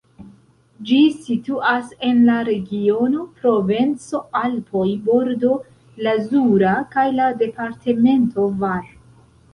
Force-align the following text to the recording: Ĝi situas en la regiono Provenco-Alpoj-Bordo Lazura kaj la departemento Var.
Ĝi 0.91 0.99
situas 1.25 1.91
en 2.07 2.23
la 2.29 2.37
regiono 2.47 3.27
Provenco-Alpoj-Bordo 3.41 5.53
Lazura 6.09 6.73
kaj 6.97 7.05
la 7.21 7.29
departemento 7.45 8.49
Var. 8.65 8.91